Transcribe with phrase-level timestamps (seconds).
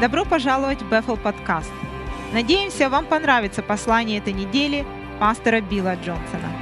[0.00, 1.72] Добро пожаловать в Бефл подкаст.
[2.32, 4.86] Надеемся, вам понравится послание этой недели
[5.18, 6.52] пастора Билла Джонсона.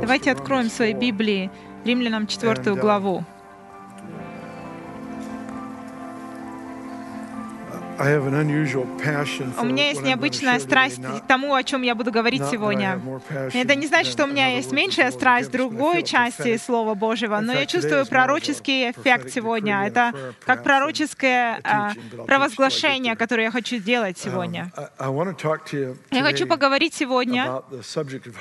[0.00, 1.06] Давайте откроем свои 4.
[1.06, 1.50] Библии
[1.84, 3.24] Римлянам 4 And, uh, главу.
[7.98, 13.00] У меня есть необычная страсть к тому, о чем я буду говорить сегодня.
[13.52, 16.56] Это не значит, что у меня есть меньшая страсть другой части.
[16.56, 19.86] Слова Божьего, но я чувствую пророческий эффект сегодня.
[19.86, 20.12] Это
[20.44, 21.92] как пророческое а,
[22.26, 24.72] провозглашение, которое я хочу делать Um, сегодня.
[26.10, 27.62] Я хочу поговорить сегодня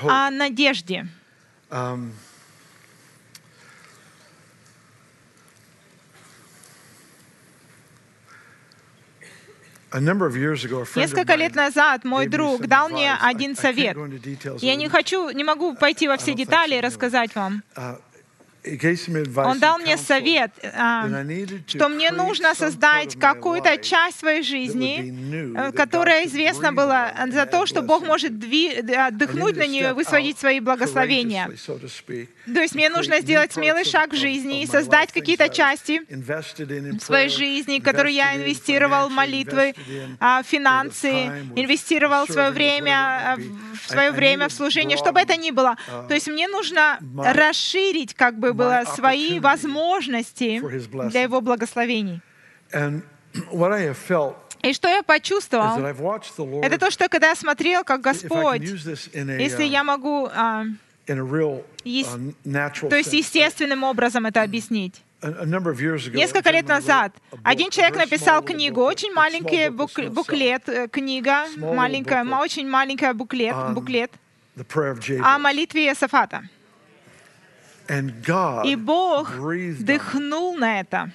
[0.08, 1.08] о надежде.
[9.94, 13.98] Несколько лет назад мой друг дал мне один совет.
[14.62, 17.63] Я не хочу, не могу пойти во все детали и рассказать вам.
[18.66, 25.14] Он дал мне совет, to что мне нужно создать какую-то часть своей жизни,
[25.58, 30.40] э, которая известна была and за то, что Бог может отдохнуть на нее и высводить
[30.40, 31.50] свои благословения.
[32.46, 37.30] То есть мне нужно сделать смелый шаг в жизни и создать какие-то части в своей
[37.30, 39.74] жизни, которые я инвестировал в молитвы,
[40.20, 41.12] а, with финансы,
[41.56, 43.50] инвестировал свое время, а, be.
[43.86, 45.76] в свое время в служение, что бы это ни было.
[46.08, 50.62] То есть мне нужно расширить как бы было свои возможности
[51.09, 52.21] для Его благословений.
[54.63, 55.77] И что я почувствовал,
[56.63, 60.63] это то, что когда я смотрел, как Господь, если uh, я могу, а,
[61.05, 65.03] uh, то есть естественным образом это объяснить.
[65.22, 67.13] Несколько лет назад
[67.44, 73.73] один человек написал книгу, очень маленький бук- буклет, э, книга, маленькая, очень маленькая буклет, on
[73.73, 74.12] буклет
[75.23, 76.44] о молитве Иосафата.
[78.66, 79.31] И Бог
[79.79, 81.12] дыхнул на это.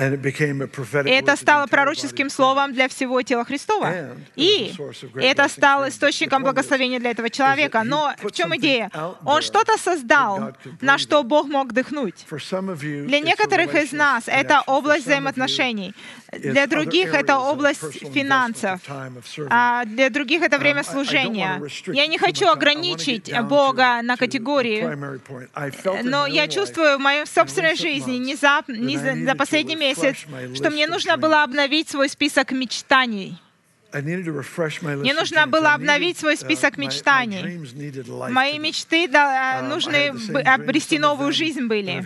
[0.00, 4.16] Это стало пророческим словом для всего тела Христова.
[4.36, 4.72] И
[5.14, 7.82] это стало источником благословения для этого человека.
[7.84, 8.90] Но в чем идея?
[9.24, 11.22] Он что-то создал на что.
[11.22, 12.26] Бог мог дыхнуть.
[12.30, 15.94] Для некоторых из нас это область взаимоотношений.
[16.32, 18.80] Для других это область финансов.
[19.50, 21.62] А для других это время Um, don't служения.
[21.86, 24.82] Я не хочу ограничить Бога на категории,
[26.02, 30.86] но я чувствую в моей собственной жизни не за, не за, последний месяц, что мне
[30.86, 33.36] нужно было обновить свой список мечтаний.
[33.92, 37.58] Мне нужно было обновить свой uh, список мечтаний.
[38.30, 40.12] Мои мечты Um, I нужны
[40.44, 42.04] обрести новую жизнь были.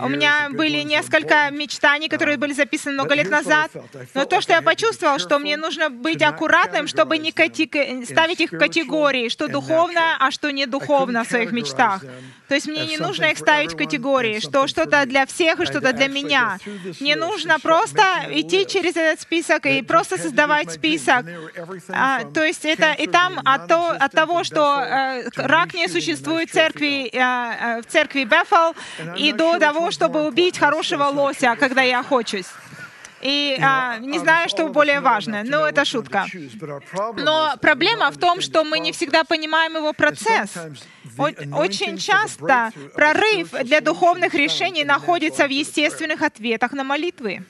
[0.00, 3.72] У меня были несколько мечтаний, которые Um, были записаны много лет назад.
[4.14, 8.52] Но то, что я почувствовал, что мне нужно быть аккуратным, чтобы не in ставить их
[8.52, 10.16] в категории, что natural.
[10.20, 12.04] а что не духовно в своих мечтах.
[12.48, 15.92] То есть мне не нужно их ставить в категории, что что-то для всех и что-то
[15.92, 16.58] для меня.
[17.00, 20.91] Мне нужно просто идти через этот список и просто создавать dreams.
[20.98, 21.26] Список.
[21.88, 26.50] А, то есть это и там от, то- от того, что э, рак не существует
[26.50, 28.74] в церкви, э, э, в церкви Бефал,
[29.16, 32.46] и до того, чтобы убить хорошего лося, когда я хочусь.
[33.20, 36.26] И а, не знаю, что более to но это шутка.
[37.16, 40.50] Но проблема в том, что мы не всегда понимаем его процесс.
[41.52, 47.44] Очень часто прорыв для духовных решений находится в естественных ответах на молитвы.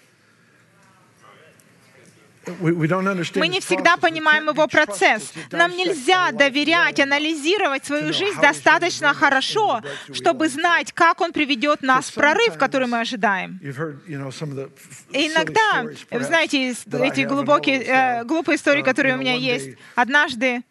[3.37, 5.33] Мы не всегда понимаем его процесс.
[5.51, 9.81] Нам нельзя доверять, анализировать свою жизнь достаточно хорошо,
[10.13, 13.61] чтобы знать, как он приведет нас в прорыв, который мы ожидаем.
[13.63, 19.77] И Иногда, вы знаете, эти глубокие, э, глупые истории, Um, которые у меня есть.
[19.95, 20.63] Однажды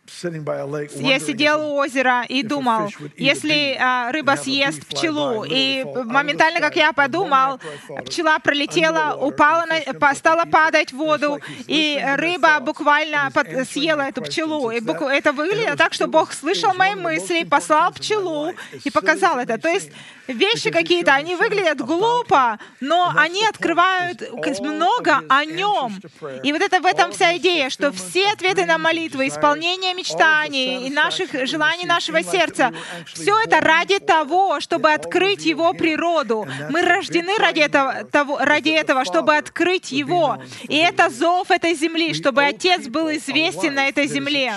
[0.95, 6.93] я сидел у озера и думал, если а, рыба съест пчелу, и моментально, как я
[6.93, 7.59] подумал,
[8.05, 13.31] пчела пролетела, упала, на, стала падать в воду, и рыба буквально
[13.69, 14.71] съела эту пчелу.
[14.71, 18.53] И это выглядело так, что Бог слышал мои мысли послал пчелу
[18.83, 19.57] и показал это.
[19.57, 19.91] То есть
[20.27, 24.21] вещи какие-то, они выглядят глупо, но они открывают
[24.61, 25.99] много о нем.
[26.43, 30.89] И вот это в этом вся идея, что все ответы на молитвы, исполнение мечтаний и
[30.89, 32.73] наших желаний нашего сердца,
[33.13, 36.47] все это ради того, чтобы открыть его природу.
[36.69, 40.41] Мы рождены ради этого, того, ради этого, чтобы открыть его.
[40.63, 44.53] И это зов этой земли, чтобы Отец был известен на этой земле.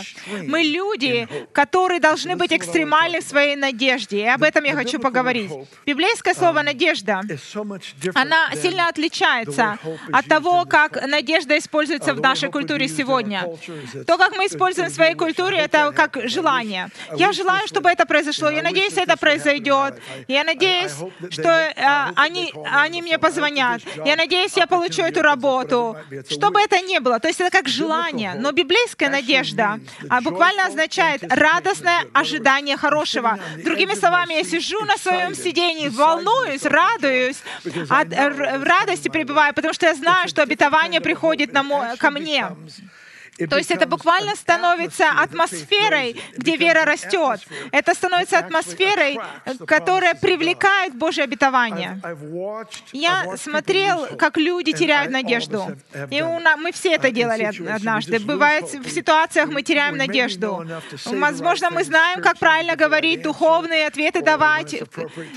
[0.46, 5.50] Мы люди, которые должны быть экстремальны в своей надежде, и об этом я хочу поговорить.
[5.86, 7.22] Библейское слово «надежда»
[8.14, 9.78] она сильно отличается
[10.12, 13.46] от того, как надежда используется в нашей культуре сегодня.
[14.06, 16.88] То, как мы используем в своей культуре, это как желание.
[17.16, 18.50] Я желаю, чтобы это произошло.
[18.50, 20.00] Я надеюсь, это произойдет.
[20.28, 20.92] Я надеюсь,
[21.30, 21.72] что э,
[22.16, 23.82] они, они мне позвонят.
[24.04, 25.96] Я надеюсь, я получу эту работу.
[26.28, 27.18] Что бы это ни было.
[27.20, 28.34] То есть это как желание.
[28.34, 33.38] Но библейская надежда а, буквально означает радостное ожидание хорошего.
[33.64, 37.42] Другими словами, я сижу на своем сидении, волнуюсь, радуюсь,
[37.88, 42.48] от радости пребываю, потому что я знаю, что обетование приходит на ко мне.
[43.38, 47.40] То есть это буквально становится атмосферой, где вера растет.
[47.72, 49.18] Это становится атмосферой,
[49.66, 52.00] которая привлекает Божье обетование.
[52.92, 55.76] Я смотрел, как люди теряют надежду.
[56.10, 58.18] И мы все это делали однажды.
[58.20, 60.66] Бывает, в ситуациях мы теряем надежду.
[61.06, 64.74] Возможно, мы знаем, как правильно говорить, духовные ответы давать,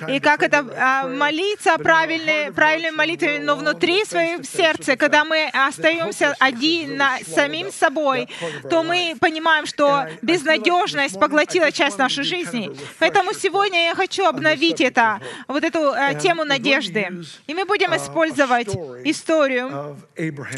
[0.08, 6.36] и как это а, молиться правильные, правильными молитвами, но внутри своего сердца, когда мы остаемся
[6.40, 8.28] один на самим собой, собой,
[8.70, 12.72] то мы понимаем, что безнадежность поглотила часть нашей жизни.
[13.00, 17.08] Поэтому сегодня я хочу обновить это, вот эту э, тему надежды.
[17.48, 18.70] И мы будем использовать
[19.06, 19.98] историю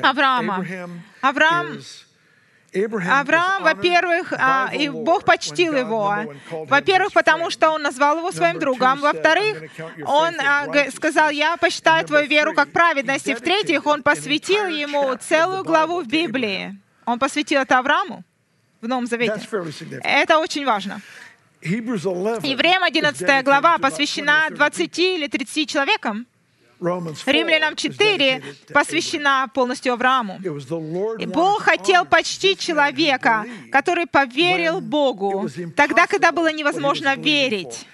[0.02, 0.66] Авраама.
[1.22, 1.80] Авраам
[2.74, 6.16] Авраам, во-первых, а, и Бог почтил его.
[6.52, 9.00] Во-первых, потому что он назвал его своим другом.
[9.00, 9.64] Во-вторых,
[10.06, 13.28] он а, сказал, я посчитаю твою веру как праведность.
[13.28, 16.78] И в-третьих, он посвятил ему целую главу в Библии.
[17.10, 18.24] Он посвятил это Аврааму
[18.82, 19.34] в Новом Завете.
[20.04, 21.02] Это очень важно.
[21.62, 26.26] Евреям 11 глава посвящена 20 или 30 человекам.
[26.80, 28.44] Римлянам 4
[28.74, 30.40] посвящена полностью Аврааму.
[31.20, 37.86] И Бог хотел почтить человека, который поверил Богу, тогда, когда было невозможно верить.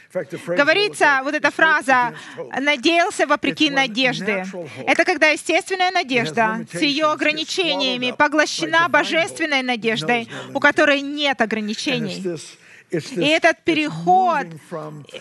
[0.47, 2.13] Говорится, вот эта фраза
[2.57, 4.45] «надеялся вопреки надежды».
[4.85, 12.23] Это когда естественная надежда с ее ограничениями поглощена божественной надеждой, у которой нет ограничений.
[12.91, 14.45] И этот переход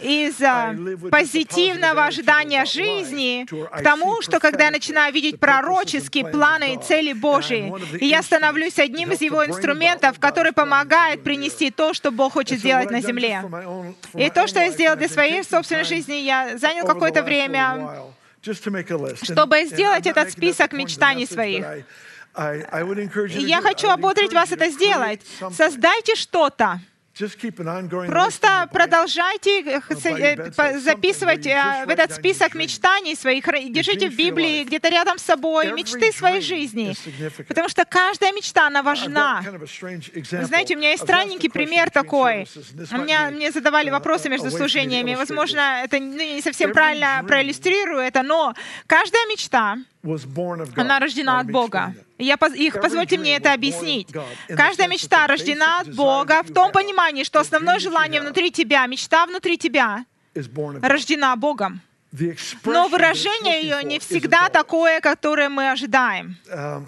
[0.02, 0.75] из а,
[1.11, 7.72] позитивного ожидания жизни к тому, что когда я начинаю видеть пророческие планы и цели Божьи,
[7.99, 12.90] и я становлюсь одним из его инструментов, который помогает принести то, что Бог хочет сделать
[12.90, 13.43] на земле.
[14.14, 17.90] И то, что я сделал для своей собственной жизни, я занял какое-то время,
[19.22, 21.64] чтобы сделать этот список мечтаний своих.
[23.40, 25.20] я хочу ободрить вас это сделать.
[25.56, 26.81] Создайте что-то,
[28.08, 35.19] Просто продолжайте э, записывать э, в этот список мечтаний своих, держите в Библии где-то рядом
[35.19, 36.94] с собой мечты своей жизни,
[37.46, 39.43] потому что каждая мечта, она важна.
[39.44, 42.49] Вы знаете, у меня есть странненький пример такой.
[42.90, 45.14] У меня, мне задавали вопросы между служениями.
[45.14, 48.55] Возможно, это ну, не совсем правильно проиллюстрирую это, но
[48.87, 49.76] каждая мечта,
[50.76, 51.94] она рождена от Бога.
[52.18, 54.08] Я, их, позвольте мне это объяснить.
[54.48, 59.56] Каждая мечта рождена от Бога в том понимании, что основное желание внутри тебя, мечта внутри
[59.58, 60.04] тебя,
[60.82, 61.80] рождена Богом.
[62.64, 66.36] Но выражение ее не всегда такое, которое мы ожидаем.
[66.48, 66.86] Um,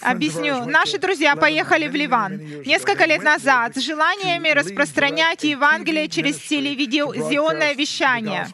[0.00, 0.64] Объясню.
[0.64, 8.46] Наши друзья поехали в Ливан несколько лет назад с желаниями распространять Евангелие через телевизионное вещание.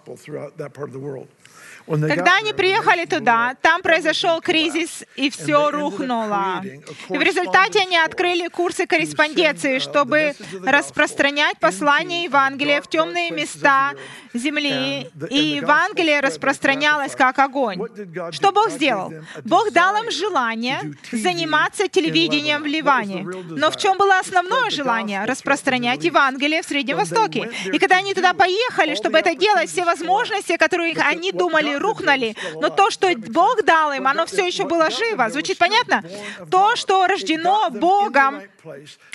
[1.90, 6.62] Когда они приехали туда, там произошел кризис, и все рухнуло.
[7.08, 13.92] И в результате они открыли курсы корреспонденции, чтобы распространять послание Евангелия в темные места
[14.34, 17.80] земли, и Евангелие распространялось как огонь.
[18.30, 19.12] Что Бог сделал?
[19.44, 23.26] Бог дал им желание заниматься телевидением в Ливане.
[23.48, 25.24] Но в чем было основное желание?
[25.24, 27.50] Распространять Евангелие в Среднем Востоке.
[27.72, 32.36] И когда они туда поехали, чтобы это делать, все возможности, которые они думали, рухнули.
[32.60, 35.28] Но то, что Бог дал им, оно все еще было живо.
[35.30, 36.04] Звучит понятно?
[36.50, 38.42] То, что рождено Богом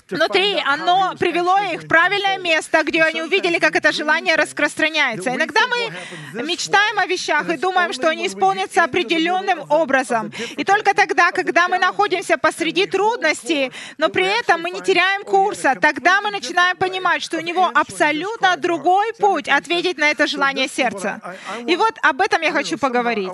[0.10, 5.34] внутри, оно привело их в правильное место, где они увидели, как это желание распространяется.
[5.36, 10.32] Иногда мы мечтаем о вещах и думаем, что они исполнятся определенным образом.
[10.58, 15.75] И только тогда, когда мы находимся посреди трудностей, но при этом мы не теряем курса,
[15.80, 21.22] тогда мы начинаем понимать, что у него абсолютно другой путь ответить на это желание сердца.
[21.68, 23.34] И вот об этом я хочу поговорить.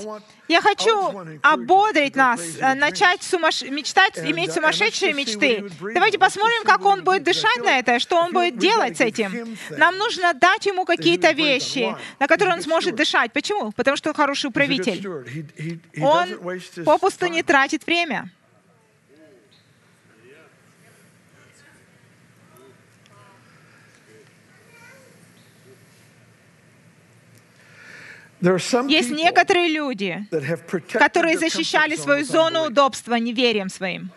[0.51, 0.93] Я хочу
[1.41, 3.61] ободрить нас, э, начать сумаш...
[3.61, 5.71] мечтать, иметь сумасшедшие мечты.
[5.93, 9.57] Давайте посмотрим, как он будет дышать на это, что он будет делать с этим.
[9.69, 13.31] Нам нужно дать ему какие-то вещи, на которые он сможет дышать.
[13.31, 13.71] Почему?
[13.71, 14.99] Потому что он хороший управитель.
[16.01, 16.27] Он
[16.83, 18.29] попусту не тратит время.
[28.41, 30.25] Есть некоторые люди,
[30.93, 34.09] которые защищали свою зону удобства неверием своим.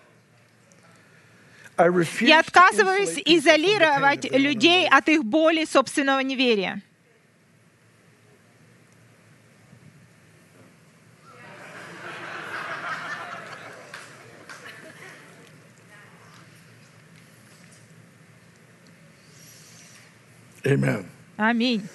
[2.21, 6.81] Я отказываюсь изолировать людей от их боли собственного неверия.
[21.37, 21.87] Аминь.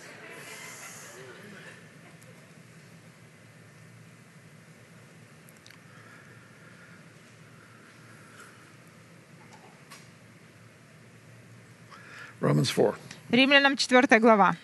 [12.42, 12.96] Romans 4.
[13.32, 14.56] Римлянам 4 глава.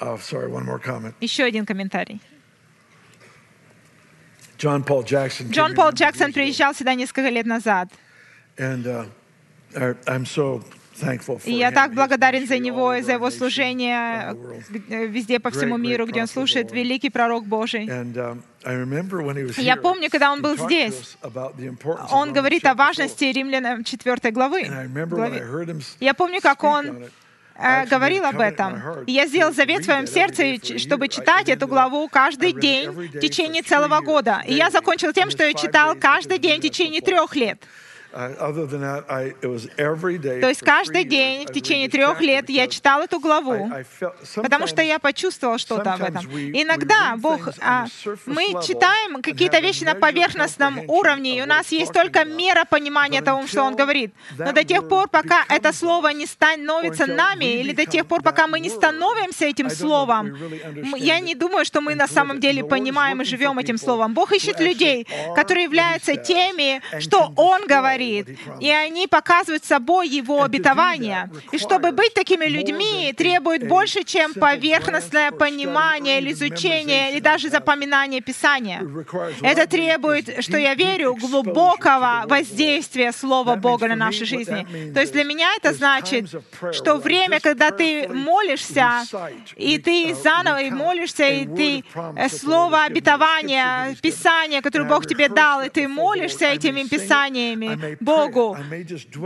[0.00, 1.14] Oh, sorry, one more comment.
[1.20, 2.20] Еще один комментарий.
[4.58, 5.50] John Paul Jackson.
[5.50, 7.88] Джон Пол Джексон приезжал сюда несколько лет назад.
[8.56, 8.86] And
[9.74, 10.64] uh, I'm so
[11.44, 14.36] И я так благодарен за него и за его служение
[14.88, 17.86] э, везде по всему миру, где он слушает, великий пророк Божий.
[17.86, 18.42] Um,
[19.56, 21.16] Я помню, когда он был здесь,
[22.10, 23.32] Он говорит о важности 4.
[23.32, 24.68] Римлянам 4 главы.
[26.00, 27.04] Я помню, как он
[27.54, 29.04] э, говорил об этом.
[29.06, 33.62] И я сделал завет в своем сердце, чтобы читать эту главу каждый день в течение
[33.62, 34.42] целого года.
[34.46, 37.62] И я закончил тем, что я читал каждый день в течение трех лет.
[40.40, 43.70] То есть каждый день в течение трех лет я читал эту главу.
[44.36, 46.24] Потому что я почувствовал что-то об этом.
[46.26, 47.86] Иногда Бог, а,
[48.26, 53.46] мы читаем какие-то вещи на поверхностном уровне, и у нас есть только мера понимания того,
[53.46, 54.14] что Он говорит.
[54.38, 58.46] Но до тех пор, пока это слово не становится нами, или до тех пор, пока
[58.46, 60.36] мы не становимся этим словом,
[60.96, 64.14] я не думаю, что мы на самом деле понимаем и живем этим словом.
[64.14, 70.42] Бог ищет людей, которые являются теми, что Он display говорит, и они показывают собой Его
[70.42, 71.30] обетование.
[71.52, 78.20] И чтобы быть такими людьми, требует больше, чем поверхностное понимание или изучение, или даже запоминание
[78.20, 78.82] Писания.
[79.42, 84.92] Это требует, что я верю, глубокого воздействия Слова Бога на нашей жизни.
[84.92, 86.30] То есть для меня это значит,
[86.72, 89.02] что время, когда ты молишься,
[89.56, 91.84] и ты uh, заново и молишься, и ты
[92.16, 93.96] э, слово обетования.
[94.02, 98.56] Писание, которое Бог тебе дал, и ты молишься этими Писаниями Богу.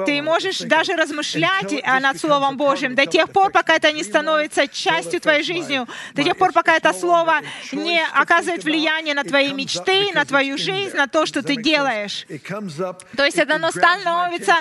[0.07, 4.69] Ты можешь даже размышлять а, над Словом Божьим до тех пор, пока это не становится
[4.69, 7.41] частью твоей жизни, до тех пор, пока это Слово
[7.73, 12.27] не оказывает влияние на твои мечты, на твою жизнь, на то, что ты делаешь.
[13.17, 14.55] То есть оно становится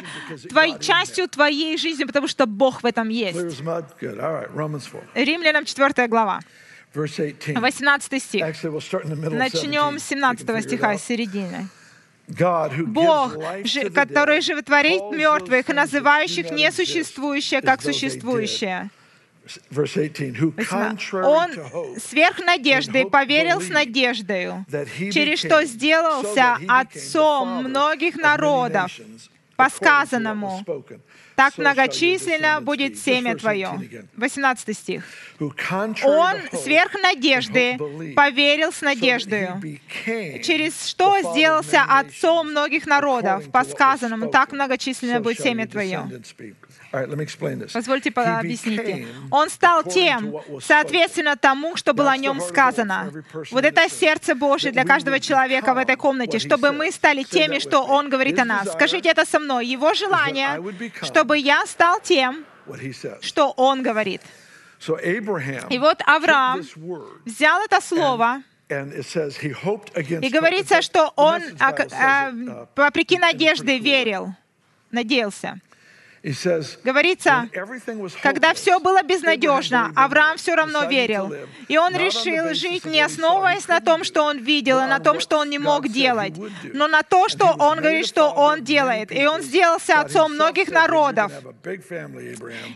[0.49, 3.37] твоей частью твоей жизни, потому что Бог в этом есть.
[3.51, 3.85] as mud?
[3.99, 4.19] Good.
[4.19, 6.41] All right, Romans 4, Римлянам 4 глава,
[6.93, 7.61] verse 18.
[7.61, 8.45] 18 стих.
[9.31, 11.67] Начнем 17, с so you can 17 figure it стиха, с середины.
[12.87, 13.35] Бог,
[13.93, 18.89] который животворит мертвых, называющих несуществующее как существующее.
[19.69, 24.65] Verse 18, who Восемна- contrary Он сверх надежды поверил с надеждою,
[25.11, 28.91] через что сделался отцом многих народов,
[29.61, 30.65] по сказанному,
[31.35, 33.67] так многочисленно будет семя твое.
[33.67, 34.07] 18 again.
[34.15, 35.03] 18 стих.
[36.03, 37.77] Он сверх надежды
[38.15, 39.61] поверил с надеждою,
[40.43, 46.09] через что сделался отцом многих народов, по сказанному, так многочисленно будет семя твое.
[46.91, 53.11] Позвольте became Он стал тем, соответственно тому, что было о нем сказано.
[53.51, 57.81] Вот это сердце Божье для каждого человека в этой комнате, чтобы мы стали теми, что.
[57.81, 58.71] Он говорит о нас.
[58.73, 59.65] Скажите это со мной.
[59.65, 60.61] Его желание,
[61.01, 62.45] чтобы я стал тем,
[63.21, 64.21] что Он говорит.
[65.69, 66.61] И вот Авраам
[67.25, 74.33] взял это слово, и говорится, что он а, а, uh, вопреки надежде верил,
[74.91, 75.59] надеялся.
[76.83, 77.49] Говорится,
[78.21, 81.33] Когда все было безнадежно, Авраам все равно верил.
[81.67, 85.39] И он решил жить не основываясь на том, что он видел, и на том, что
[85.39, 86.33] он не мог делать,
[86.73, 89.11] но на то, что он говорит, что он делает.
[89.11, 91.31] И он сделался отцом многих народов.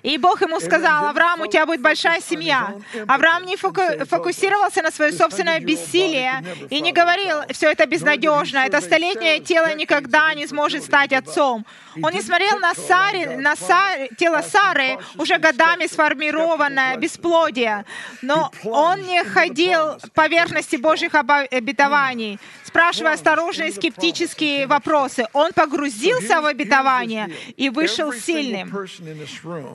[0.02, 2.74] И Бог ему сказал, Авраам, у тебя будет большая семья.
[3.08, 8.82] Авраам не фокусировался на свое собственное 100-year-old бессилие и не говорил, все это безнадежно, это
[8.82, 11.66] столетнее тело никогда не сможет стать отцом.
[12.02, 17.86] Он не смотрел на, around на God's Саре, promise, тело Сары, уже годами сформированное, бесплодие.
[18.22, 25.26] Но он не ходил к поверхности Божьих обетований, спрашивая осторожные скептические вопросы.
[25.34, 28.70] Он погрузился в обетование и вышел сильным.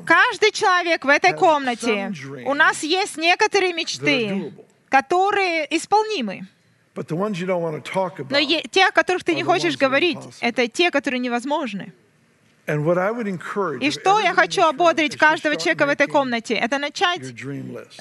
[0.07, 2.13] Каждый человек в этой комнате,
[2.47, 4.53] у нас есть некоторые мечты,
[4.89, 6.47] которые исполнимы.
[6.95, 7.05] Но
[8.71, 11.93] те, о которых ты не хочешь говорить, это те, которые невозможны.
[13.81, 17.23] И что я хочу ободрить каждого человека в этой комнате, это начать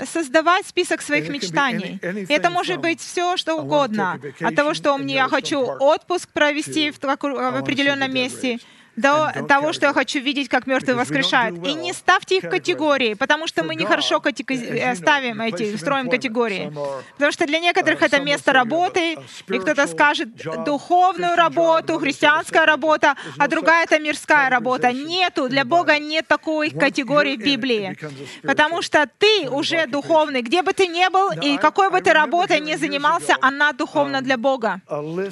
[0.06, 2.00] создавать список своих мечтаний.
[2.02, 4.20] И это может быть все, что угодно.
[4.42, 8.60] От того, что мне я хочу отпуск провести в, в определенном месте,
[9.00, 11.66] до того, что я хочу видеть, как мертвые воскрешают.
[11.66, 16.72] И не ставьте их в категории, потому что мы нехорошо э, ставим эти, строим категории.
[17.14, 23.16] Потому что для некоторых это место работы, и кто-то скажет э, духовную работу, христианская работа,
[23.38, 24.92] а другая это мирская работа.
[24.92, 27.98] Нету, для Бога нет такой категории в Библии.
[28.44, 32.60] Потому что ты уже духовный, где бы ты ни был и какой бы ты работой
[32.60, 34.82] ни занимался, она духовна для Бога.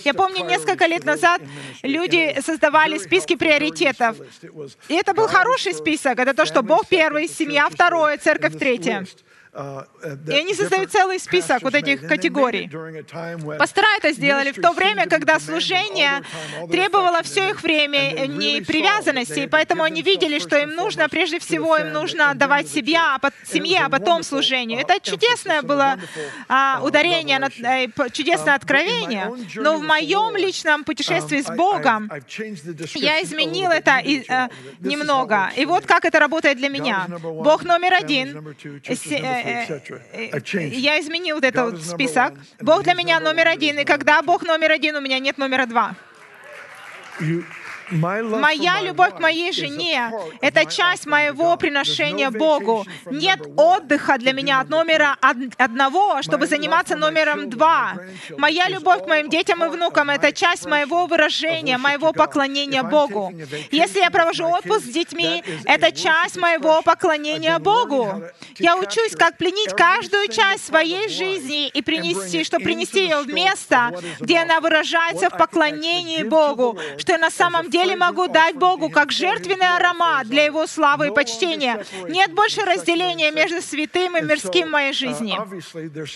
[0.05, 1.41] Я помню, несколько лет назад
[1.83, 4.17] люди создавали списки приоритетов приоритетов.
[4.87, 6.19] И это был хороший список.
[6.19, 9.05] Это то, что Бог первый, семья второе, церковь третье.
[9.53, 12.69] И они создают целый список вот этих категорий.
[13.57, 16.21] Пастора это сделали в то время, когда служение
[16.69, 21.77] требовало все их времени и привязанности, и поэтому они видели, что им нужно, прежде всего,
[21.77, 24.79] им нужно отдавать себя, семье, а потом служению.
[24.79, 25.97] Это чудесное было
[26.47, 29.31] а, ударение, э, чудесное откровение.
[29.55, 32.09] Но в моем личном путешествии с Богом
[32.95, 34.49] я изменил это э,
[34.79, 35.51] немного.
[35.55, 37.07] И вот как это работает для меня.
[37.07, 38.55] Бог номер один,
[39.43, 39.79] Э,
[40.13, 42.33] э, э, я изменил вот этот список.
[42.61, 45.95] Бог для меня номер один, и когда Бог номер один, у меня нет номера два.
[47.91, 52.85] Моя любовь к моей жене— это часть моего приношения Богу.
[53.05, 55.17] Нет отдыха для меня от номера
[55.57, 57.93] одного, чтобы заниматься номером два.
[58.37, 63.33] Моя любовь к моим детям и внукам— это часть моего выражения, моего поклонения Богу.
[63.71, 68.21] Если я провожу отпуск с детьми, это часть моего поклонения Богу.
[68.57, 73.93] Я учусь, как пленить каждую часть своей жизни и принести, чтобы принести ее в место,
[74.19, 79.11] где она выражается в поклонении Богу, что на самом деле неделе могу дать Богу как
[79.11, 81.83] жертвенный аромат для Его славы и почтения.
[82.09, 85.37] Нет больше разделения между святым и мирским в моей жизни.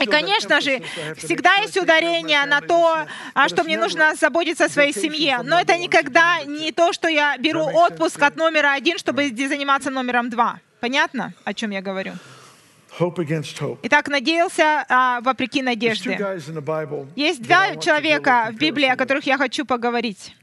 [0.02, 0.82] И, конечно же,
[1.18, 5.40] всегда есть ударение на то, а, что мне нужно заботиться о своей семье.
[5.44, 10.30] Но это никогда не то, что я беру отпуск от номера один, чтобы заниматься номером
[10.30, 10.60] два.
[10.80, 12.14] Понятно, о чем я говорю?
[13.84, 16.12] Итак, надеялся а, вопреки надежде.
[17.16, 20.36] Есть два человека в Библии, о которых я хочу поговорить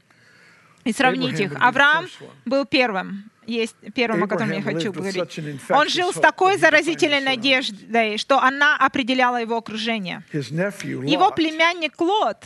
[0.89, 1.53] и сравнить их.
[1.59, 2.07] Авраам
[2.45, 5.39] был первым, есть первым, о котором я хочу говорить.
[5.69, 10.23] Он жил с такой заразительной надеждой, что она определяла его окружение.
[10.33, 12.43] Его племянник Лот,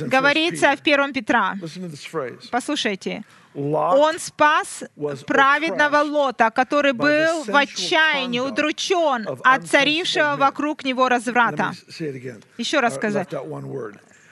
[0.00, 1.56] говорится в Первом Петра.
[2.50, 3.22] Послушайте.
[3.54, 4.84] Он спас
[5.26, 11.72] праведного Лота, который был в отчаянии удручен от царившего вокруг него разврата.
[12.58, 13.28] Еще раз сказать.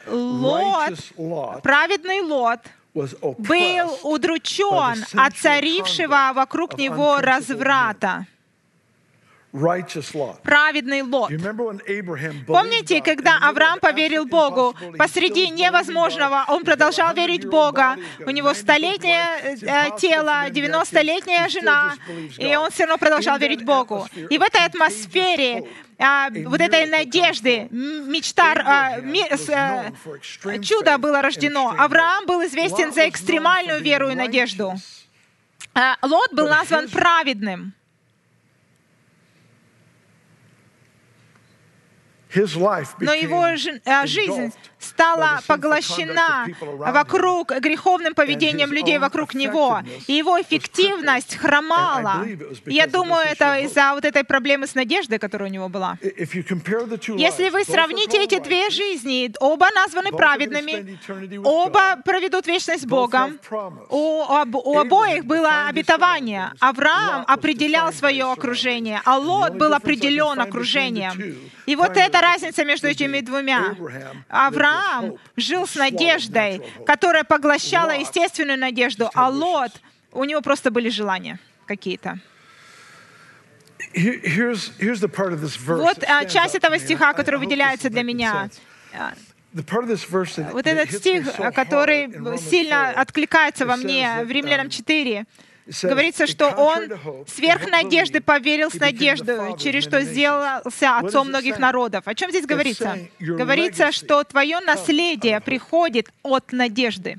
[0.07, 0.95] Лот,
[1.62, 2.61] праведный Лот,
[2.95, 8.27] был удручен от царившего вокруг него разврата
[10.43, 11.31] праведный Лот.
[12.47, 14.75] Помните, когда Авраам поверил Богу?
[14.99, 17.97] Посреди невозможного он продолжал верить Бога.
[18.27, 21.95] У него столетнее э, тело, 90-летняя жена,
[22.37, 24.07] и он все равно продолжал верить Богу.
[24.31, 31.75] И в этой атмосфере а, вот этой надежды, мечта, а, э, чудо было рождено.
[31.79, 34.75] Авраам был известен за экстремальную веру и надежду.
[35.75, 37.73] А, лот был назван праведным.
[42.99, 43.44] Но его
[43.85, 52.27] а, жизнь стала поглощена вокруг греховным поведением людей вокруг него, и его эффективность хромала.
[52.66, 55.99] Я думаю, это из-за вот этой проблемы с надеждой, которая у него была.
[56.03, 60.99] Если вы сравните эти две жизни, оба названы праведными,
[61.44, 63.38] оба проведут вечность с Богом,
[63.88, 66.53] у, об, у обоих было обетование.
[66.61, 71.37] Авраам определял свое окружение, а Лот был определен окружением.
[71.66, 73.77] И вот это разница между этими двумя?
[74.29, 79.73] Авраам жил с надеждой, которая поглощала естественную надежду, а Лот,
[80.13, 82.19] у него просто были желания какие-то.
[85.83, 88.49] Вот а, часть этого стиха, который выделяется для меня.
[88.93, 89.13] А,
[90.53, 95.25] вот этот стих, а, который сильно откликается во мне в Римлянам 4,
[95.83, 96.92] Говорится, что он
[97.27, 102.07] сверх надежды поверил с надеждой, через что сделался отцом многих народов.
[102.07, 102.98] О чем здесь говорится?
[103.18, 107.18] Говорится, что твое наследие приходит от надежды.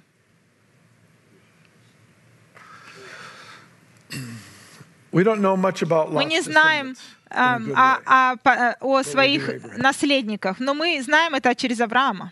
[5.11, 6.95] Мы не знаем
[7.29, 7.59] а,
[8.05, 12.31] а, а, о своих наследниках, но мы знаем это через Авраама.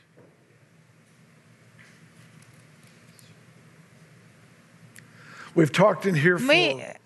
[6.42, 6.98] Мы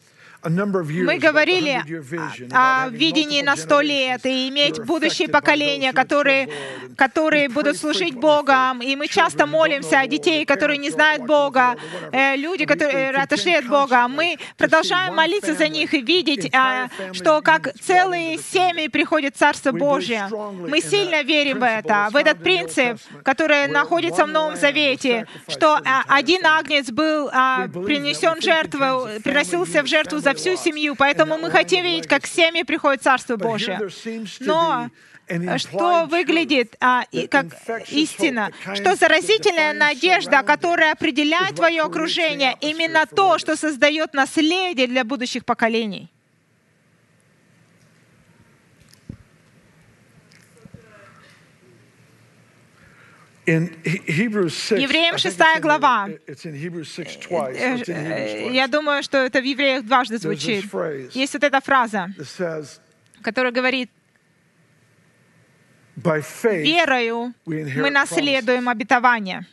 [0.50, 6.50] Мы говорили 100-year vision, о видении на сто лет и иметь будущие поколения, которые,
[6.96, 8.82] которые будут служить Богом.
[8.82, 11.76] И мы часто молимся о детей, которые не знают Бога,
[12.12, 14.08] э, люди, которые отошли от Бога.
[14.08, 19.72] Мы продолжаем молиться за них и видеть, а, что как целые семьи приходят в Царство
[19.72, 25.80] strongly Мы сильно верим в это, в этот принцип, который находится в Новом Завете, что
[25.86, 30.96] а, один агнец был а, принесен жертву, приносился в жертву за всю семью.
[30.96, 33.80] Поэтому мы хотим видеть, как семьи приходят в Царство Божие.
[34.40, 34.90] Но
[35.58, 37.48] что выглядит а, и как
[37.90, 45.44] истина, что заразительная надежда, которая определяет твое окружение, именно то, что создает наследие для будущих
[45.46, 46.10] поколений.
[53.48, 54.78] Hebrews э,
[57.22, 58.52] twice.
[58.52, 60.66] Я думаю, что это в Евреях дважды звучит.
[61.14, 62.10] Есть вот эта фраза,
[63.22, 63.90] которая говорит,
[65.96, 69.46] faith, верою мы наследуем обетование.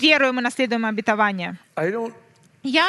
[0.00, 1.56] Верою мы наследуем обетование.
[2.64, 2.88] Я,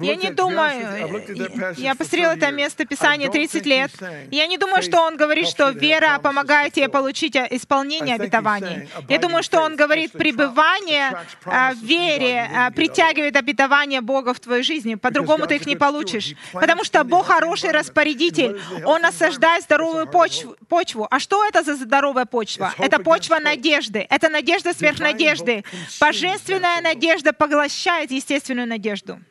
[0.00, 3.90] я не думаю, я 30 это место Писания don't 30 think лет.
[4.30, 8.88] Я не думаю, что он говорит, что вера помогает тебе получить э, исполнение обетований.
[9.08, 11.10] Я думаю, что он говорит, пребывание
[11.44, 14.96] promises в вере get притягивает обетование Бога в твою жизнь.
[14.96, 16.34] По-другому ты их не получишь.
[16.52, 18.60] Потому что Бог хороший распорядитель.
[18.84, 20.56] Он осаждает здоровую почву.
[20.68, 21.08] почву.
[21.10, 22.72] А что это за здоровая почва?
[22.78, 24.06] Это почва надежды.
[24.08, 25.52] Это надежда сверх Divine надежды.
[25.52, 28.99] hope consumes Божественная надежда поглощает естественную надежду.
[29.00, 29.29] gratidão.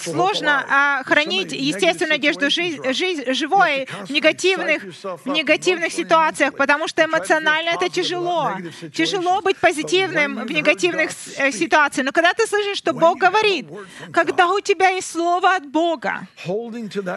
[0.00, 7.70] Сложно а, хранить естественную situations жизнь, живой в негативных, в негативных ситуациях, потому что эмоционально
[7.70, 8.52] это тяжело.
[8.92, 12.06] Тяжело быть позитивным в негативных э, ситуациях.
[12.06, 13.66] Но когда ты слышишь, что Бог говорит,
[14.12, 16.26] когда у тебя есть слово от Бога,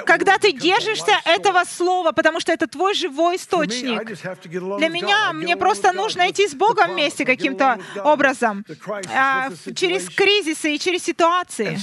[0.06, 4.06] когда ты держишься этого слова, потому что это твой живой источник.
[4.78, 8.66] Для меня мне просто нужно идти с Богом вместе каким-то образом,
[9.14, 11.77] а, через кризисы и через ситуации.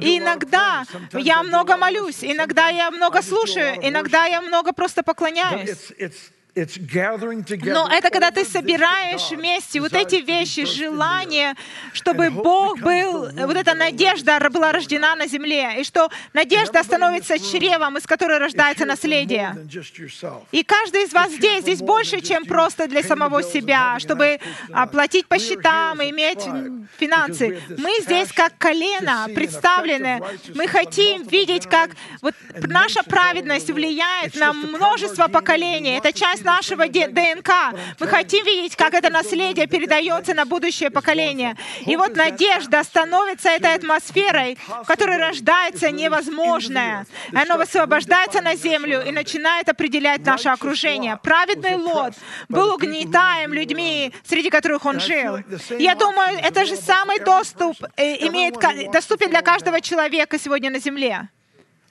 [0.00, 0.84] И иногда
[1.14, 5.92] я много молюсь, иногда я много слушаю, иногда я много просто поклоняюсь.
[6.54, 11.54] It's, it's, it's gathering together Но это когда ты собираешь вместе вот эти вещи, желание,
[11.92, 17.98] чтобы Бог был, вот эта надежда была рождена на земле, и что надежда становится чревом,
[17.98, 19.54] из которой рождается наследие.
[19.54, 20.42] than just yourself.
[20.52, 24.40] И каждый из вас здесь, здесь больше, чем просто для самого себя, чтобы nice place
[24.40, 24.90] to а, live.
[24.90, 26.44] платить по счетам, a иметь
[26.98, 27.60] финансы.
[27.76, 30.22] Мы здесь как колено to see an представлены.
[30.54, 31.90] Мы хотим видеть, как
[32.22, 35.98] вот наша праведность влияет на множество поколений.
[35.98, 36.84] Это see нашего.
[36.88, 37.50] ДНК.
[37.98, 41.56] Мы хотим видеть, как это наследие передается на будущее поколение.
[41.86, 47.06] И вот надежда становится этой атмосферой, в которой рождается невозможное.
[47.34, 51.18] оно высвобождается на землю и начинает определять наше окружение.
[51.22, 52.14] Праведный Лот
[52.48, 55.38] был угнетаем людьми, среди которых он жил.
[55.78, 58.54] Я думаю, это же самый доступ э, имеет,
[58.92, 61.28] доступен для каждого человека сегодня на земле.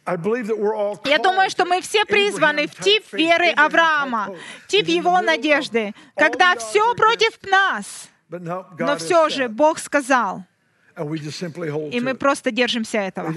[0.05, 4.35] Я думаю, что мы все призваны в тип веры Авраама,
[4.67, 8.09] тип его надежды, когда все против нас.
[8.29, 10.43] Но все же Бог сказал,
[10.95, 13.33] and we just simply hold и мы просто держимся этого.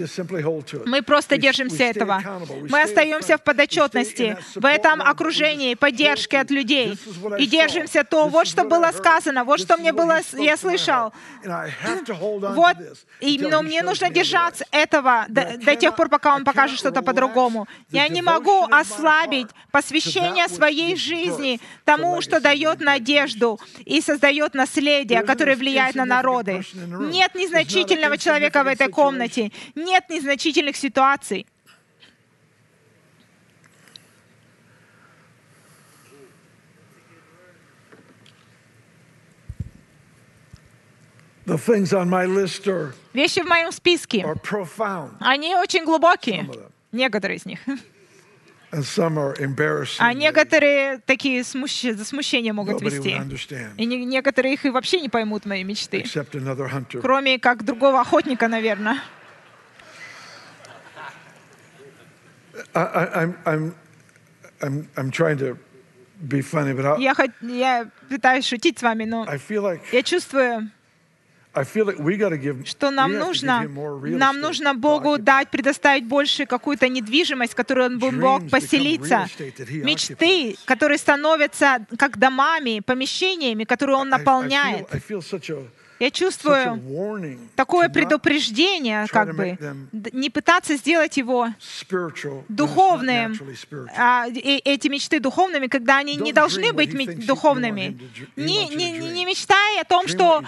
[0.87, 2.23] Мы просто держимся этого.
[2.69, 6.99] Мы остаемся в подотчетности, в этом окружении, поддержке от людей.
[7.38, 11.12] И держимся то, вот что было сказано, вот что мне было, я слышал.
[11.45, 12.77] Вот,
[13.21, 17.66] и, но мне нужно держаться этого до, до тех пор, пока он покажет что-то по-другому.
[17.90, 25.55] Я не могу ослабить посвящение своей жизни тому, что дает надежду и создает наследие, которое
[25.55, 26.65] влияет на народы.
[26.75, 31.47] Нет незначительного человека в этой комнате, нет незначительных ситуаций.
[41.45, 46.51] The things on my list are, Вещи в моем списке, are profound, они очень глубокие,
[46.91, 47.61] некоторые из них.
[47.69, 48.66] and some are embarrassing.
[50.01, 53.11] А некоторые такие смущ- за смущение могут вести.
[53.77, 56.03] И не- некоторые их и вообще не поймут мои мечты.
[57.01, 58.99] Кроме как другого охотника, наверное.
[66.99, 69.25] Я, хот- я пытаюсь шутить с вами, но
[69.93, 70.71] я чувствую,
[72.64, 73.66] что нам нужно,
[74.03, 79.27] нам нужно Богу дать, предоставить больше какую-то недвижимость, которую Он бы мог поселиться.
[79.69, 84.87] Мечты, которые становятся как домами, помещениями, которые Он наполняет.
[85.99, 86.83] Я чувствую
[87.57, 89.59] такое предупреждение, как бы,
[90.13, 91.49] не пытаться сделать его
[92.49, 93.33] духовным,
[93.97, 96.93] а, э- эти мечты духовными, когда они не должны быть
[97.27, 97.99] духовными.
[98.37, 100.43] Не, не, не мечтай о том, что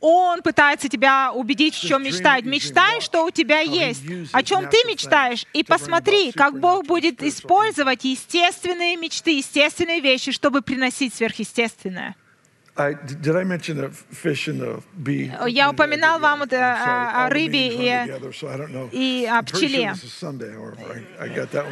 [0.00, 2.44] он пытается тебя убедить, в чем мечтать.
[2.44, 8.04] Мечтай, что у тебя есть, о чем ты мечтаешь, и посмотри, как Бог будет использовать
[8.04, 12.14] естественные мечты, естественные вещи, чтобы приносить сверхъестественное.
[15.46, 19.94] Я упоминал вам о- рыбе и- о пчеле.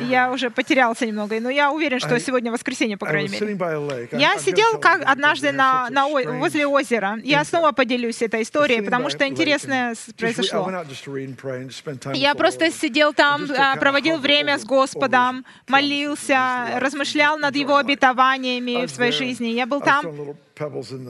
[0.08, 3.46] Я уже потерялся немного, но я уверен, что сегодня воскресенье, по крайней мере.
[4.20, 6.06] Я сидел как однажды на, на
[6.38, 7.18] возле озера.
[7.24, 9.94] Я снова поделюсь этой историей, потому что интересное
[10.34, 10.64] произошло.
[12.14, 18.90] Я просто сидел там, а, проводил время с Господом, молился, размышлял над Его обетованиями в
[18.90, 19.48] своей жизни.
[19.48, 20.04] Я был там,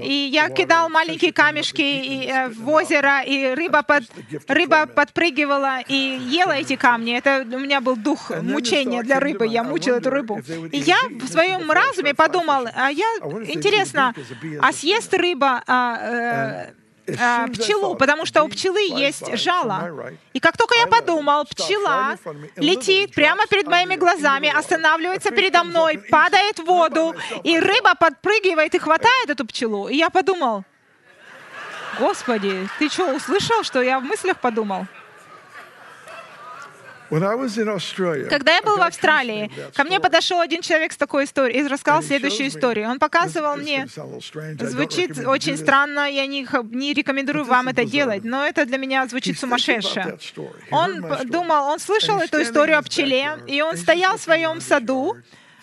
[0.03, 4.05] и я кидал маленькие камешки э, в озеро, и рыба, под,
[4.49, 7.17] рыба подпрыгивала и ела эти камни.
[7.17, 9.47] Это у меня был дух мучения для рыбы.
[9.47, 10.41] Я мучил эту рыбу.
[10.71, 13.07] И я в своем разуме подумал, а я,
[13.47, 14.15] интересно,
[14.61, 20.13] а съест рыба а, э, I пчелу, потому что у пчелы есть жало.
[20.33, 22.17] И как только я подумал, пчела
[22.57, 28.79] летит прямо перед моими глазами, останавливается передо мной, падает в воду, и рыба подпрыгивает и
[28.79, 29.89] хватает эту пчелу.
[29.89, 30.65] И я подумал,
[31.99, 34.87] Господи, ты что, услышал, что я в мыслях подумал?
[38.29, 42.03] Когда я был в Австралии, ко мне подошел один человек с такой историей и рассказал
[42.03, 42.89] следующую историю.
[42.89, 43.87] Он показывал мне,
[44.61, 49.39] звучит очень странно, я не, не рекомендую вам это делать, но это для меня звучит
[49.39, 50.19] сумасшедше.
[50.71, 55.17] Он думал, он слышал эту историю о пчеле, и он стоял в своем саду.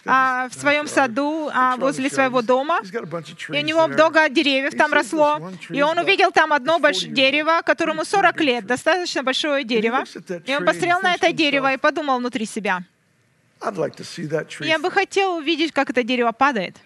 [0.06, 5.52] А, в своем саду, а, возле своего дома, и у него много деревьев там росло,
[5.70, 9.64] и он увидел там одно 40 больш- дерево, которому Pretty 40 big лет, достаточно большое
[9.64, 10.04] дерево,
[10.46, 12.84] и он посмотрел на это дерево и подумал внутри себя,
[14.68, 16.78] я бы fall." хотел увидеть, как это дерево падает.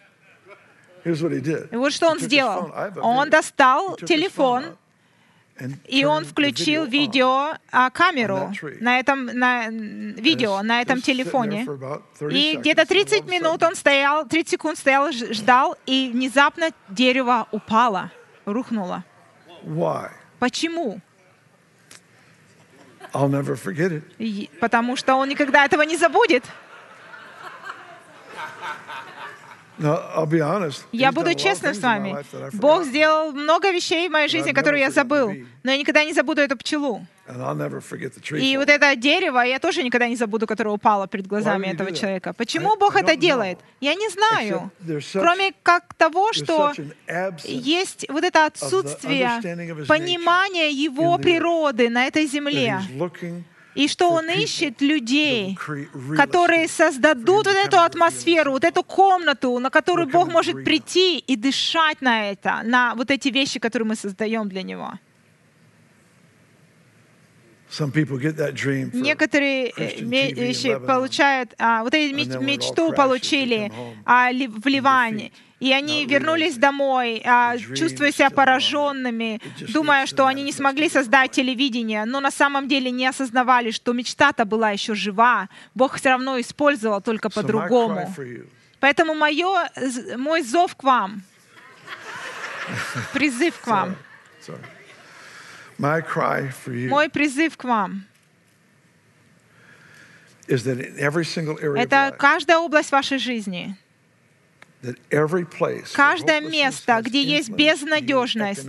[1.71, 2.73] И вот что он сделал.
[3.02, 4.78] Он достал телефон,
[5.88, 6.89] и он включил video on.
[6.89, 7.92] видео, а,
[8.80, 11.66] на этом на, видео, на этом телефоне.
[11.66, 14.78] for about 30 И где-то and all 30 of a минут он стоял, 30 секунд
[14.78, 18.12] стоял, ждал, и внезапно дерево упало,
[18.46, 19.04] рухнуло.
[20.39, 21.00] Почему?
[24.60, 26.44] Потому что он никогда этого не забудет.
[30.92, 32.16] Я буду things с вами.
[32.54, 35.34] Бог сделал много вещей в моей жизни, которые я забыл.
[35.64, 37.06] Но я никогда не забуду эту пчелу.
[37.26, 42.34] И вот это дерево я тоже никогда не забуду, которое упало перед глазами этого человека.
[42.34, 43.60] Почему Бог это делает?
[43.80, 44.72] Я не знаю.
[45.14, 46.74] Кроме как того, что
[47.44, 49.30] есть вот это отсутствие
[49.88, 52.80] понимания Его природы на этой земле.
[53.76, 55.58] И что Он ищет людей,
[56.16, 62.02] которые создадут вот эту атмосферу, вот эту комнату, на которую Бог может прийти и дышать
[62.02, 64.94] на это, на вот эти вещи, которые мы создаем для Него.
[68.94, 70.86] Некоторые э, вещи Lebanon.
[70.86, 73.72] получают, а, вот all мечту получили
[74.06, 75.32] а, в Ливане.
[75.63, 79.39] И они вернулись домой, а, чувствуя себя пораженными,
[79.73, 84.43] думая, что они не смогли создать телевидение, но на самом деле не осознавали, что мечта-то
[84.43, 85.47] была еще жива.
[85.73, 88.13] Бог все равно использовал только по-другому.
[88.82, 89.69] Поэтому мое,
[90.17, 91.21] мой зов к вам,
[93.13, 93.95] призыв к вам,
[96.89, 98.04] мой призыв к вам,
[100.47, 103.78] это каждая область вашей жизни,
[105.93, 108.67] каждое место, где есть безнадежность,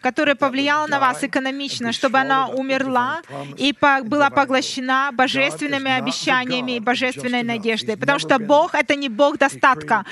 [0.00, 3.20] которая повлияла на вас экономично, чтобы она умерла
[3.56, 7.96] и была поглощена божественными обещаниями и божественной надеждой.
[7.96, 10.04] Потому что Бог— это не Бог достатка.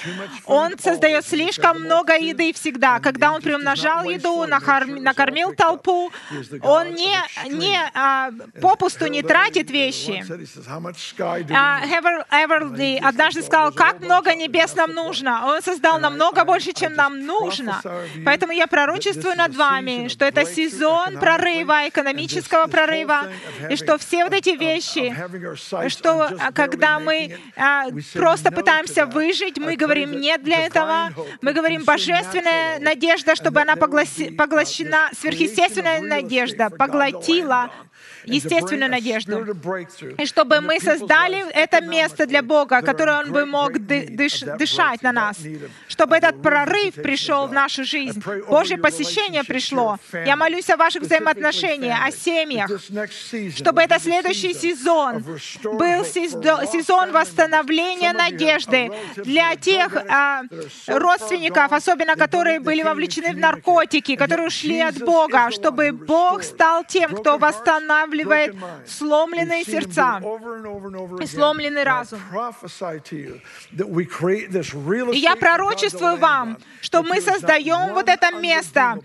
[0.45, 2.99] Он создает слишком много еды всегда.
[3.01, 6.11] Когда Он приумножал еду, накормил толпу,
[6.63, 7.17] Он не,
[7.49, 10.25] не а, попусту не тратит вещи.
[10.27, 13.73] once said, he says, "How much sky do we А, need?" Хевер Эверли однажды сказал,
[13.73, 15.47] как много небес нам нужно.
[15.47, 17.81] Он создал намного больше, чем нам нужно.
[18.25, 23.29] Поэтому я пророчествую над вами, вами, что это сезон прорыва, экономического прорыва,
[23.71, 25.15] и что все вот эти вещи,
[25.89, 31.11] что а, когда мы а, просто пытаемся выжить, мы говорим нет для этого,
[31.43, 37.71] мы говорим божественная надежда, чтобы она погласи- поглощена, сверхъестественная надежда поглотила
[38.27, 39.45] естественную надежду.
[40.19, 45.03] И чтобы мы создали это место для Бога, которое Он бы мог ды- дыш- дышать
[45.03, 45.37] на нас.
[45.89, 48.23] Чтобы этот прорыв пришел в нашу жизнь.
[48.49, 49.99] Божье посещение пришло.
[50.27, 52.71] Я молюсь о ваших взаимоотношениях, о семьях.
[53.57, 55.23] Чтобы это следующий сезон
[55.63, 60.43] был сезо- сезон восстановления надежды для тех а,
[60.87, 67.15] родственников, особенно которые были вовлечены в наркотики, которые ушли от Бога, чтобы Бог стал тем,
[67.15, 68.16] кто восстанавливает
[68.87, 70.21] сломленные сердца
[71.21, 72.21] и сломленный разум.
[75.13, 78.99] И я пророчествую вам, что мы создаем вот это место,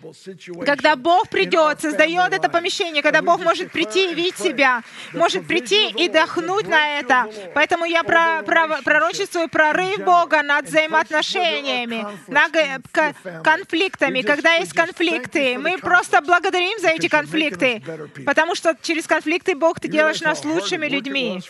[0.66, 4.82] когда Бог придет, создает это помещение, когда Бог может прийти и видеть себя,
[5.14, 7.30] может прийти и дохнуть на это.
[7.54, 12.52] Поэтому я про, про, пророчествую прорыв Бога над взаимоотношениями, над
[12.92, 14.22] к- конфликтами.
[14.22, 17.82] Когда есть конфликты, мы просто благодарим за эти конфликты,
[18.26, 21.42] потому что через конфликты Бог, ты делаешь нас лучшими людьми.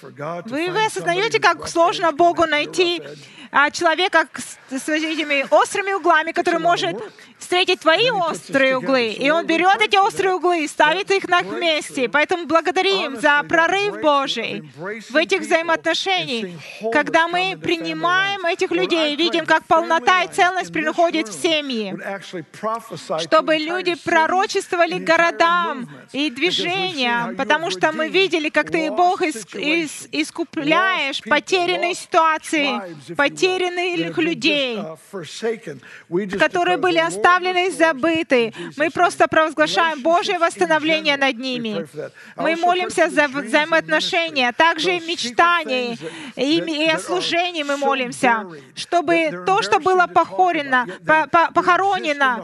[0.46, 3.02] Вы, вы осознаете, как сложно Богу найти
[3.52, 6.96] а, человека с, с этими острыми углами, который может
[7.38, 9.10] встретить твои острые углы.
[9.10, 12.08] И он берет эти острые углы и ставит их на месте.
[12.08, 14.72] Поэтому благодарим за прорыв Божий
[15.10, 16.62] в этих взаимоотношениях,
[16.94, 21.94] когда мы принимаем этих людей, видим, как полнота и целостность приходит в семьи,
[23.20, 30.08] чтобы люди пророчествовали городам и движениям, потому что мы видели, как ты, Бог, ис- ис-
[30.12, 32.68] искупляешь потерянные ситуации,
[33.16, 34.78] потерянных людей,
[36.40, 38.54] которые были оставлены и забыты.
[38.78, 41.74] Мы просто провозглашаем Божье восстановление над ними.
[42.36, 45.98] Мы молимся за вза- взаимоотношения, также и мечтания,
[46.36, 52.44] и, о служении мы молимся, чтобы то, что было похорено, по- по- похоронено,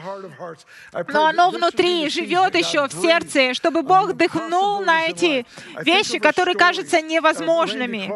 [1.13, 5.45] но оно внутри живет еще в сердце, чтобы Бог дыхнул на эти
[5.83, 8.11] вещи, которые кажутся невозможными.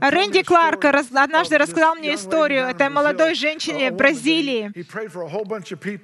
[0.00, 4.70] Рэнди Кларк однажды рассказал мне историю этой молодой женщине в Бразилии.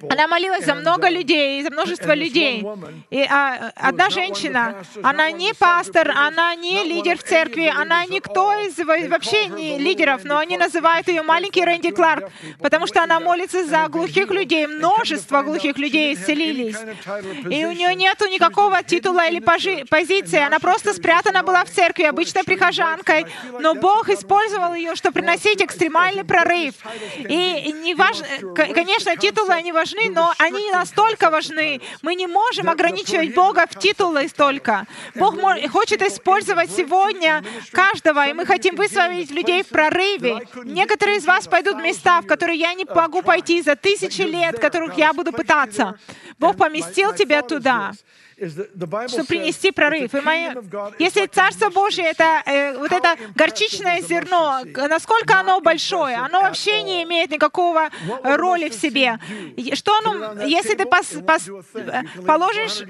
[0.09, 2.63] Она молилась за много людей, за множество людей.
[3.09, 8.77] И а, одна женщина, она не пастор, она не лидер в церкви, она никто из
[8.77, 13.65] во- вообще не лидеров, но они называют ее маленький Рэнди Кларк, потому что она молится
[13.65, 14.67] за глухих людей.
[14.67, 16.75] Множество глухих людей исцелились.
[17.51, 20.39] И у нее нету никакого титула или пожи- позиции.
[20.39, 23.25] Она просто спрятана была в церкви, обычной прихожанкой.
[23.59, 26.75] Но Бог использовал ее, чтобы приносить экстремальный прорыв.
[27.17, 28.17] И не важ...
[28.55, 31.81] Конечно, титулы, они важны, но они не настолько важны.
[32.03, 34.85] Мы не можем ограничивать Бога в титулы столько.
[35.15, 35.35] Бог
[35.71, 40.47] хочет использовать сегодня каждого, и мы хотим высвободить людей в прорыве.
[40.63, 44.59] Некоторые из вас пойдут в места, в которые я не могу пойти за тысячи лет,
[44.59, 45.97] которых я буду пытаться.
[46.37, 47.93] Бог поместил тебя туда
[49.07, 50.13] чтобы принести прорыв.
[50.13, 50.49] И мои-
[50.99, 57.03] Если Царство Божье— это э, вот это горчичное зерно, насколько оно большое, оно вообще не
[57.03, 57.89] имеет никакого
[58.23, 59.17] роли в себе.
[59.73, 62.81] Что оно, если ты пос- пос- э, положишь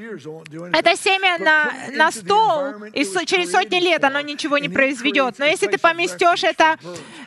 [0.74, 5.40] это семя на, на стол, и со- через сотни лет оно ничего не произведет.
[5.40, 6.78] Но если ты поместешь это,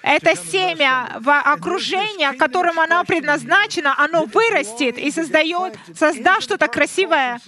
[0.02, 7.40] это семя в окружение, которым оно предназначено, оно вырастет и создает, создаст что-то красивое.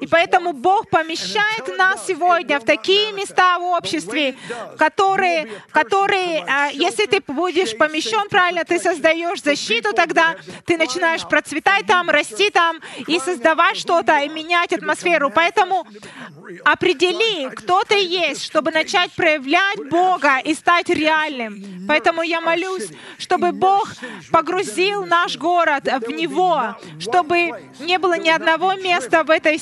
[0.00, 4.36] И поэтому Бог помещает нас сегодня в такие места в обществе,
[4.76, 11.86] которые, которые а, если ты будешь помещен правильно, ты создаешь защиту, тогда ты начинаешь процветать
[11.86, 15.30] там, расти там и создавать что-то, и менять атмосферу.
[15.30, 15.86] Поэтому
[16.64, 21.86] определи, кто ты есть, чтобы начать проявлять Бога и стать реальным.
[21.86, 23.92] Поэтому я молюсь, чтобы Бог
[24.30, 29.58] погрузил наш город в Него, чтобы не было ни одного места в, этой,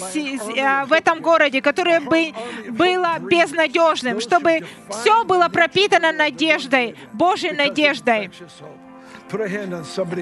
[0.86, 2.32] в этом городе, которое бы
[2.68, 8.30] было безнадежным, чтобы все было пропитано надеждой, Божьей надеждой.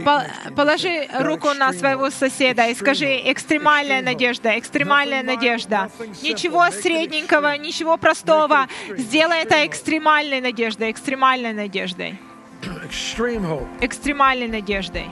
[0.03, 0.25] По-
[0.57, 5.91] Положи руку на своего соседа и скажи «экстремальная надежда, экстремальная надежда».
[6.23, 8.67] Ничего средненького, ничего простого.
[8.97, 12.19] Сделай это экстремальной надеждой, экстремальной надеждой,
[13.83, 15.11] экстремальной надеждой.